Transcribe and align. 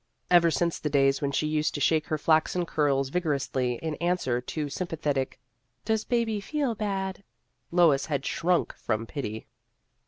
Ever 0.31 0.49
since 0.49 0.79
the 0.79 0.89
days 0.89 1.21
when 1.21 1.31
she 1.31 1.45
used 1.45 1.75
to 1.75 1.79
shake 1.79 2.07
her 2.07 2.17
flaxen 2.17 2.65
curls 2.65 3.09
vigorously 3.09 3.75
in 3.83 3.93
an 4.01 4.15
swer 4.17 4.43
to 4.47 4.67
sympathetic," 4.67 5.39
Does 5.85 6.05
baby 6.05 6.41
feel 6.41 6.73
bad?" 6.73 7.23
Lois 7.71 8.07
had 8.07 8.25
shrunk 8.25 8.73
from 8.73 9.05
pity. 9.05 9.45